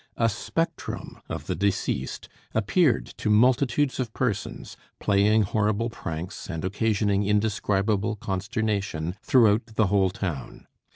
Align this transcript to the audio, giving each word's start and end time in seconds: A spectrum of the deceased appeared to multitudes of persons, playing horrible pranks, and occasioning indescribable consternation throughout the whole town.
A 0.17 0.29
spectrum 0.29 1.21
of 1.29 1.45
the 1.45 1.53
deceased 1.53 2.27
appeared 2.55 3.05
to 3.17 3.29
multitudes 3.29 3.99
of 3.99 4.11
persons, 4.15 4.75
playing 4.99 5.43
horrible 5.43 5.91
pranks, 5.91 6.49
and 6.49 6.65
occasioning 6.65 7.23
indescribable 7.27 8.15
consternation 8.15 9.13
throughout 9.21 9.63
the 9.75 9.85
whole 9.93 10.09
town. 10.09 10.65